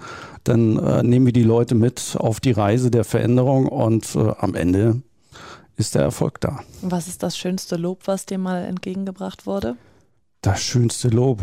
dann 0.44 0.78
äh, 0.78 1.02
nehmen 1.02 1.26
wir 1.26 1.32
die 1.32 1.42
Leute 1.42 1.74
mit 1.74 2.16
auf 2.18 2.40
die 2.40 2.52
Reise 2.52 2.90
der 2.90 3.04
Veränderung 3.04 3.66
und 3.66 4.14
äh, 4.14 4.32
am 4.38 4.54
Ende 4.54 5.00
ist 5.76 5.94
der 5.94 6.02
Erfolg 6.02 6.40
da. 6.40 6.60
Was 6.82 7.08
ist 7.08 7.22
das 7.22 7.36
schönste 7.36 7.76
Lob, 7.76 8.02
was 8.06 8.26
dir 8.26 8.38
mal 8.38 8.64
entgegengebracht 8.64 9.46
wurde? 9.46 9.76
Das 10.40 10.62
schönste 10.62 11.08
Lob. 11.08 11.42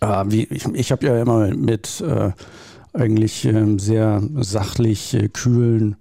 Äh, 0.00 0.24
wie, 0.26 0.44
ich 0.44 0.66
ich 0.66 0.92
habe 0.92 1.06
ja 1.06 1.20
immer 1.20 1.48
mit 1.48 2.00
äh, 2.00 2.32
eigentlich 2.92 3.44
äh, 3.44 3.78
sehr 3.78 4.22
sachlich 4.36 5.14
äh, 5.14 5.28
kühlen 5.28 5.96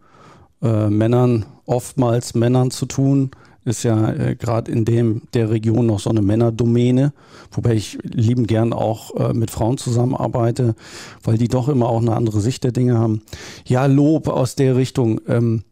äh, 0.61 0.89
Männern, 0.89 1.45
oftmals 1.65 2.33
Männern 2.35 2.71
zu 2.71 2.85
tun. 2.85 3.31
Ist 3.65 3.83
ja 3.83 4.11
äh, 4.11 4.35
gerade 4.35 4.71
in 4.71 4.85
dem 4.85 5.23
der 5.33 5.49
Region 5.49 5.85
noch 5.85 5.99
so 5.99 6.09
eine 6.09 6.21
Männerdomäne, 6.21 7.13
wobei 7.51 7.75
ich 7.75 7.97
lieben 8.03 8.47
gern 8.47 8.71
auch 8.71 9.33
mit 9.33 9.51
Frauen 9.51 9.77
zusammenarbeite, 9.77 10.75
weil 11.23 11.37
die 11.37 11.49
doch 11.49 11.67
immer 11.67 11.89
auch 11.89 12.01
eine 12.01 12.15
andere 12.15 12.39
Sicht 12.39 12.63
der 12.63 12.71
Dinge 12.71 12.97
haben. 12.97 13.23
Ja, 13.65 13.85
Lob 13.85 14.29
aus 14.29 14.55
der 14.55 14.75
Richtung. 14.77 15.19
Ähm, 15.27 15.63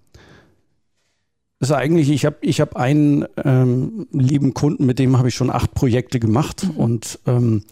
ist 1.60 1.72
eigentlich, 1.72 2.10
ich 2.10 2.26
habe 2.26 2.38
ich 2.42 2.62
hab 2.62 2.76
einen 2.76 3.26
ähm, 3.44 4.08
lieben 4.12 4.54
Kunden, 4.54 4.86
mit 4.86 5.00
dem 5.00 5.18
habe 5.18 5.30
ich 5.30 5.36
schon 5.36 5.50
acht 5.50 5.74
Projekte 5.74 6.20
gemacht 6.20 6.66
mhm. 6.66 6.72
und 6.72 7.20
ähm, 7.26 7.64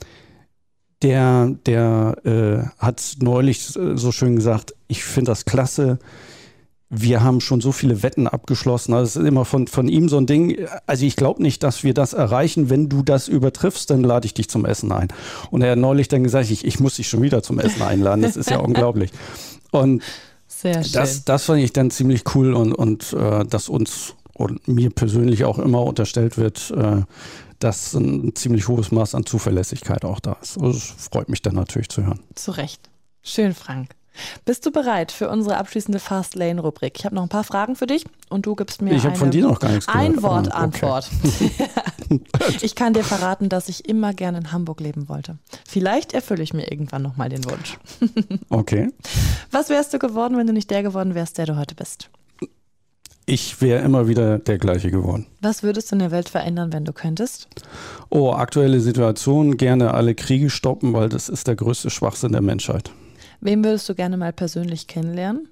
der, 1.01 1.55
der 1.65 2.15
äh, 2.23 2.83
hat 2.83 3.17
neulich 3.19 3.65
so 3.65 4.11
schön 4.11 4.37
gesagt, 4.37 4.73
ich 4.87 5.03
finde 5.03 5.31
das 5.31 5.43
klasse. 5.45 5.99
Wir 6.89 7.23
haben 7.23 7.41
schon 7.41 7.59
so 7.59 7.71
viele 7.71 8.03
Wetten 8.03 8.27
abgeschlossen. 8.27 8.93
Also 8.93 9.03
es 9.03 9.15
ist 9.17 9.27
immer 9.27 9.45
von, 9.45 9.67
von 9.67 9.89
ihm 9.89 10.07
so 10.07 10.17
ein 10.17 10.27
Ding. 10.27 10.65
Also 10.85 11.05
ich 11.05 11.15
glaube 11.15 11.41
nicht, 11.41 11.63
dass 11.63 11.83
wir 11.83 11.93
das 11.93 12.13
erreichen. 12.13 12.69
Wenn 12.69 12.87
du 12.87 13.01
das 13.01 13.27
übertriffst, 13.27 13.89
dann 13.89 14.03
lade 14.03 14.27
ich 14.27 14.33
dich 14.33 14.47
zum 14.47 14.63
Essen 14.63 14.91
ein. 14.91 15.07
Und 15.49 15.61
er 15.63 15.71
hat 15.71 15.79
neulich 15.79 16.07
dann 16.07 16.23
gesagt, 16.23 16.49
ich, 16.51 16.63
ich 16.63 16.79
muss 16.79 16.95
dich 16.95 17.09
schon 17.09 17.21
wieder 17.21 17.43
zum 17.43 17.59
Essen 17.59 17.81
einladen. 17.81 18.21
Das 18.21 18.37
ist 18.37 18.49
ja 18.49 18.59
unglaublich. 18.59 19.11
Und 19.71 20.03
sehr 20.61 20.83
schön. 20.83 20.93
Das, 20.93 21.25
das 21.25 21.45
fand 21.45 21.61
ich 21.61 21.73
dann 21.73 21.91
ziemlich 21.91 22.23
cool 22.35 22.53
und, 22.53 22.73
und 22.73 23.13
äh, 23.13 23.45
dass 23.45 23.69
uns 23.69 24.15
und 24.33 24.67
mir 24.67 24.89
persönlich 24.89 25.45
auch 25.45 25.59
immer 25.59 25.83
unterstellt 25.83 26.37
wird, 26.37 26.71
äh, 26.71 27.01
dass 27.59 27.93
ein 27.93 28.35
ziemlich 28.35 28.67
hohes 28.67 28.91
Maß 28.91 29.15
an 29.15 29.25
Zuverlässigkeit 29.25 30.03
auch 30.05 30.19
da 30.19 30.37
ist. 30.41 30.57
Also 30.57 30.73
das 30.73 31.07
freut 31.09 31.29
mich 31.29 31.41
dann 31.41 31.55
natürlich 31.55 31.89
zu 31.89 32.05
hören. 32.05 32.19
Zu 32.35 32.51
Recht. 32.51 32.89
Schön, 33.21 33.53
Frank. 33.53 33.95
Bist 34.45 34.65
du 34.65 34.71
bereit 34.71 35.11
für 35.11 35.29
unsere 35.29 35.57
abschließende 35.57 35.99
Fast 35.99 36.35
Lane 36.35 36.61
Rubrik? 36.61 36.93
Ich 36.97 37.05
habe 37.05 37.15
noch 37.15 37.23
ein 37.23 37.29
paar 37.29 37.43
Fragen 37.43 37.75
für 37.75 37.87
dich 37.87 38.05
und 38.29 38.45
du 38.45 38.55
gibst 38.55 38.81
mir 38.81 38.93
ich 38.93 39.05
eine 39.05 39.15
von 39.15 39.31
dir 39.31 39.43
noch 39.43 39.59
gar 39.59 39.71
nichts 39.71 39.87
ein 39.87 40.21
Wort 40.21 40.51
ah, 40.51 40.63
Antwort. 40.63 41.09
ich 42.61 42.75
kann 42.75 42.93
dir 42.93 43.03
verraten, 43.03 43.49
dass 43.49 43.69
ich 43.69 43.87
immer 43.87 44.13
gerne 44.13 44.39
in 44.39 44.51
Hamburg 44.51 44.79
leben 44.81 45.09
wollte. 45.09 45.37
Vielleicht 45.67 46.13
erfülle 46.13 46.43
ich 46.43 46.53
mir 46.53 46.71
irgendwann 46.71 47.01
noch 47.01 47.17
mal 47.17 47.29
den 47.29 47.43
Wunsch. 47.45 47.77
okay. 48.49 48.89
Was 49.51 49.69
wärst 49.69 49.93
du 49.93 49.99
geworden, 49.99 50.37
wenn 50.37 50.47
du 50.47 50.53
nicht 50.53 50.69
der 50.69 50.83
geworden 50.83 51.15
wärst, 51.15 51.37
der 51.37 51.45
du 51.45 51.57
heute 51.57 51.75
bist? 51.75 52.09
Ich 53.25 53.61
wäre 53.61 53.81
immer 53.83 54.09
wieder 54.09 54.37
der 54.37 54.57
gleiche 54.57 54.91
geworden. 54.91 55.27
Was 55.39 55.63
würdest 55.63 55.91
du 55.91 55.95
in 55.95 55.99
der 55.99 56.11
Welt 56.11 56.27
verändern, 56.27 56.73
wenn 56.73 56.83
du 56.83 56.91
könntest? 56.91 57.47
Oh, 58.09 58.33
aktuelle 58.33 58.81
Situation, 58.81 59.55
gerne 59.55 59.93
alle 59.93 60.13
Kriege 60.13 60.49
stoppen, 60.49 60.91
weil 60.91 61.07
das 61.07 61.29
ist 61.29 61.47
der 61.47 61.55
größte 61.55 61.89
Schwachsinn 61.89 62.33
der 62.33 62.41
Menschheit. 62.41 62.91
Wem 63.43 63.61
würdest 63.65 63.89
du 63.89 63.95
gerne 63.95 64.15
mal 64.15 64.31
persönlich 64.31 64.87
kennenlernen? 64.87 65.49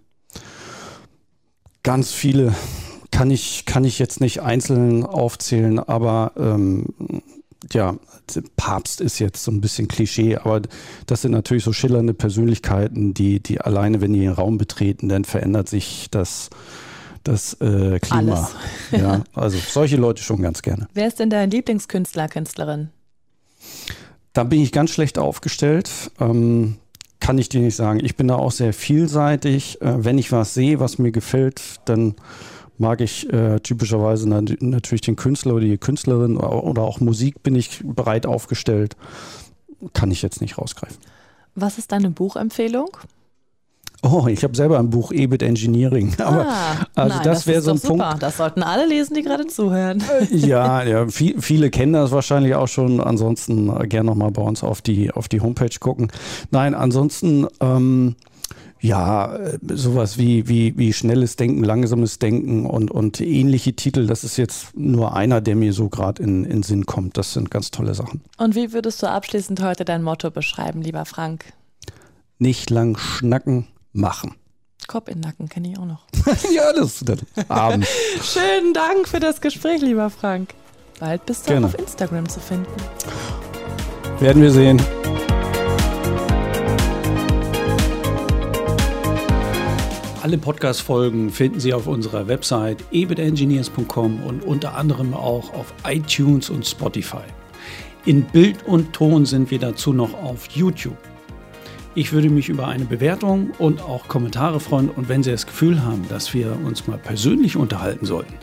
Ganz 1.83 2.13
viele. 2.13 2.55
Kann 3.11 3.29
ich, 3.29 3.65
kann 3.65 3.83
ich 3.83 3.99
jetzt 3.99 4.21
nicht 4.21 4.41
einzeln 4.41 5.05
aufzählen, 5.05 5.77
aber 5.77 6.31
ähm, 6.37 6.85
ja, 7.73 7.97
Papst 8.55 9.01
ist 9.01 9.19
jetzt 9.19 9.43
so 9.43 9.51
ein 9.51 9.59
bisschen 9.59 9.89
Klischee, 9.89 10.37
aber 10.37 10.61
das 11.05 11.23
sind 11.23 11.31
natürlich 11.31 11.65
so 11.65 11.73
schillernde 11.73 12.13
Persönlichkeiten, 12.13 13.13
die, 13.13 13.41
die 13.41 13.59
alleine, 13.59 13.99
wenn 13.99 14.13
die 14.13 14.21
den 14.21 14.31
Raum 14.31 14.57
betreten, 14.57 15.09
dann 15.09 15.25
verändert 15.25 15.67
sich 15.67 16.07
das, 16.11 16.49
das 17.23 17.55
äh, 17.55 17.99
Klima. 17.99 18.17
Alles. 18.17 18.55
Ja, 18.91 19.23
also 19.33 19.57
solche 19.57 19.97
Leute 19.97 20.23
schon 20.23 20.41
ganz 20.41 20.61
gerne. 20.61 20.87
Wer 20.93 21.07
ist 21.07 21.19
denn 21.19 21.29
dein 21.29 21.51
Lieblingskünstler, 21.51 22.29
Künstlerin? 22.29 22.89
Da 24.31 24.45
bin 24.45 24.61
ich 24.61 24.71
ganz 24.71 24.91
schlecht 24.91 25.17
aufgestellt. 25.17 25.89
Ähm, 26.21 26.77
kann 27.21 27.37
ich 27.37 27.47
dir 27.47 27.61
nicht 27.61 27.77
sagen. 27.77 28.03
Ich 28.03 28.17
bin 28.17 28.27
da 28.27 28.35
auch 28.35 28.51
sehr 28.51 28.73
vielseitig. 28.73 29.81
Äh, 29.81 30.03
wenn 30.03 30.17
ich 30.17 30.33
was 30.33 30.53
sehe, 30.53 30.81
was 30.81 30.97
mir 30.97 31.13
gefällt, 31.13 31.61
dann 31.85 32.15
mag 32.77 32.99
ich 32.99 33.31
äh, 33.31 33.59
typischerweise 33.59 34.27
natürlich 34.27 35.01
den 35.01 35.15
Künstler 35.15 35.53
oder 35.53 35.65
die 35.65 35.77
Künstlerin 35.77 36.35
oder 36.35 36.81
auch 36.81 36.99
Musik 36.99 37.43
bin 37.43 37.55
ich 37.55 37.81
breit 37.83 38.25
aufgestellt. 38.25 38.97
Kann 39.93 40.11
ich 40.11 40.21
jetzt 40.21 40.41
nicht 40.41 40.57
rausgreifen. 40.57 40.97
Was 41.55 41.77
ist 41.77 41.91
deine 41.91 42.09
Buchempfehlung? 42.09 42.89
Oh, 44.03 44.25
ich 44.27 44.43
habe 44.43 44.55
selber 44.55 44.79
ein 44.79 44.89
Buch 44.89 45.11
EBIT 45.11 45.43
Engineering. 45.43 46.13
Aber 46.19 46.47
ah, 46.47 46.87
also 46.95 47.15
nein, 47.15 47.23
das 47.23 47.45
wäre 47.45 47.61
so 47.61 47.71
ein 47.71 47.77
super. 47.77 48.09
Punkt. 48.09 48.23
Das 48.23 48.37
sollten 48.37 48.63
alle 48.63 48.87
lesen, 48.87 49.13
die 49.13 49.21
gerade 49.21 49.45
zuhören. 49.45 50.03
Äh, 50.31 50.35
ja, 50.35 50.83
ja 50.83 51.07
viel, 51.07 51.39
viele 51.39 51.69
kennen 51.69 51.93
das 51.93 52.11
wahrscheinlich 52.11 52.55
auch 52.55 52.67
schon. 52.67 52.99
Ansonsten 52.99 53.69
äh, 53.69 53.87
gerne 53.87 54.09
nochmal 54.09 54.31
bei 54.31 54.41
uns 54.41 54.63
auf 54.63 54.81
die, 54.81 55.11
auf 55.11 55.27
die 55.27 55.41
Homepage 55.41 55.77
gucken. 55.79 56.11
Nein, 56.49 56.73
ansonsten 56.73 57.45
ähm, 57.59 58.15
ja, 58.81 59.35
äh, 59.35 59.59
sowas 59.73 60.17
wie, 60.17 60.47
wie, 60.47 60.75
wie 60.77 60.91
schnelles 60.93 61.35
Denken, 61.35 61.63
langsames 61.63 62.17
Denken 62.17 62.65
und, 62.65 62.89
und 62.89 63.21
ähnliche 63.21 63.73
Titel. 63.73 64.07
Das 64.07 64.23
ist 64.23 64.37
jetzt 64.37 64.75
nur 64.75 65.15
einer, 65.15 65.39
der 65.41 65.55
mir 65.55 65.73
so 65.73 65.89
gerade 65.89 66.23
in, 66.23 66.43
in 66.43 66.63
Sinn 66.63 66.87
kommt. 66.87 67.17
Das 67.17 67.33
sind 67.33 67.51
ganz 67.51 67.69
tolle 67.69 67.93
Sachen. 67.93 68.21
Und 68.37 68.55
wie 68.55 68.73
würdest 68.73 69.03
du 69.03 69.07
abschließend 69.07 69.61
heute 69.61 69.85
dein 69.85 70.01
Motto 70.01 70.31
beschreiben, 70.31 70.81
lieber 70.81 71.05
Frank? 71.05 71.53
Nicht 72.39 72.71
lang 72.71 72.97
schnacken, 72.97 73.67
machen. 73.93 74.35
Kopf 74.87 75.07
in 75.07 75.15
den 75.15 75.21
Nacken 75.21 75.47
kenne 75.47 75.71
ich 75.71 75.77
auch 75.77 75.85
noch. 75.85 76.05
ja, 76.51 76.73
das 76.73 77.01
ist 77.01 77.07
der 77.07 77.17
Abend. 77.49 77.87
Schönen 78.23 78.73
Dank 78.73 79.07
für 79.07 79.19
das 79.19 79.41
Gespräch, 79.41 79.81
lieber 79.81 80.09
Frank. 80.09 80.53
Bald 80.99 81.25
bist 81.25 81.47
du 81.47 81.51
Gerne. 81.51 81.67
auf 81.67 81.77
Instagram 81.77 82.27
zu 82.27 82.39
finden. 82.39 82.67
Werden 84.19 84.41
wir 84.41 84.51
sehen. 84.51 84.81
Alle 90.21 90.37
Podcast-Folgen 90.37 91.31
finden 91.31 91.59
Sie 91.59 91.73
auf 91.73 91.87
unserer 91.87 92.27
Website 92.27 92.83
ebitengineers.com 92.91 94.21
und 94.23 94.43
unter 94.43 94.75
anderem 94.75 95.15
auch 95.15 95.51
auf 95.55 95.73
iTunes 95.83 96.51
und 96.51 96.67
Spotify. 96.67 97.23
In 98.05 98.25
Bild 98.25 98.63
und 98.67 98.93
Ton 98.93 99.25
sind 99.25 99.49
wir 99.49 99.57
dazu 99.57 99.93
noch 99.93 100.13
auf 100.13 100.45
YouTube. 100.51 100.97
Ich 101.93 102.13
würde 102.13 102.29
mich 102.29 102.47
über 102.47 102.67
eine 102.69 102.85
Bewertung 102.85 103.51
und 103.57 103.81
auch 103.81 104.07
Kommentare 104.07 104.61
freuen. 104.61 104.89
Und 104.89 105.09
wenn 105.09 105.23
Sie 105.23 105.31
das 105.31 105.45
Gefühl 105.45 105.83
haben, 105.83 106.05
dass 106.07 106.33
wir 106.33 106.57
uns 106.65 106.87
mal 106.87 106.97
persönlich 106.97 107.57
unterhalten 107.57 108.05
sollten, 108.05 108.33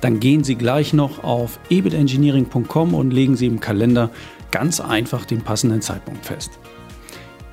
dann 0.00 0.20
gehen 0.20 0.44
Sie 0.44 0.54
gleich 0.54 0.92
noch 0.92 1.24
auf 1.24 1.58
ebitengineering.com 1.68 2.94
und 2.94 3.10
legen 3.10 3.36
Sie 3.36 3.46
im 3.46 3.58
Kalender 3.58 4.10
ganz 4.52 4.80
einfach 4.80 5.24
den 5.24 5.42
passenden 5.42 5.82
Zeitpunkt 5.82 6.24
fest. 6.24 6.58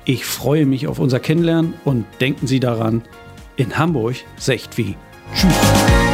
Ich 0.04 0.24
freue 0.24 0.66
mich 0.66 0.86
auf 0.86 0.98
unser 0.98 1.18
Kennenlernen 1.18 1.74
und 1.84 2.04
denken 2.20 2.46
Sie 2.46 2.60
daran, 2.60 3.02
in 3.56 3.76
Hamburg 3.76 4.16
secht 4.36 4.78
wie. 4.78 4.96
Tschüss. 5.34 6.09